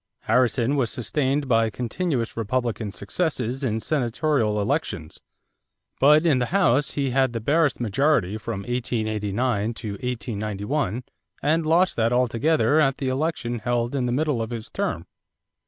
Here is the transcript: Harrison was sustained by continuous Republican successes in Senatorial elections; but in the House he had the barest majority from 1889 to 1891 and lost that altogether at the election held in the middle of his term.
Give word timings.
Harrison 0.21 0.77
was 0.77 0.89
sustained 0.89 1.47
by 1.47 1.69
continuous 1.69 2.35
Republican 2.35 2.91
successes 2.91 3.63
in 3.63 3.79
Senatorial 3.79 4.59
elections; 4.59 5.19
but 5.99 6.25
in 6.25 6.39
the 6.39 6.47
House 6.47 6.93
he 6.93 7.11
had 7.11 7.33
the 7.33 7.39
barest 7.39 7.79
majority 7.79 8.35
from 8.39 8.61
1889 8.61 9.75
to 9.75 9.91
1891 9.91 11.03
and 11.43 11.67
lost 11.67 11.97
that 11.97 12.11
altogether 12.11 12.79
at 12.79 12.97
the 12.97 13.09
election 13.09 13.59
held 13.59 13.93
in 13.93 14.07
the 14.07 14.11
middle 14.11 14.41
of 14.41 14.49
his 14.49 14.71
term. 14.71 15.05